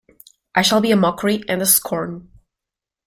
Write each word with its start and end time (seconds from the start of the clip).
I 0.55 0.63
shall 0.63 0.81
be 0.81 0.89
a 0.89 0.95
mockery 0.95 1.43
and 1.47 1.61
a 1.61 1.65
scorn. 1.67 2.31